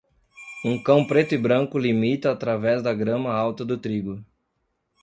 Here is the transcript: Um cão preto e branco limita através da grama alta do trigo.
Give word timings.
Um 0.65 0.81
cão 0.81 1.05
preto 1.05 1.35
e 1.35 1.37
branco 1.37 1.77
limita 1.77 2.31
através 2.31 2.81
da 2.81 2.91
grama 2.91 3.31
alta 3.35 3.63
do 3.63 3.77
trigo. 3.77 4.25